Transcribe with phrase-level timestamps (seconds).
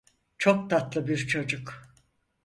[0.37, 1.93] Çok tatlı bir çocuk.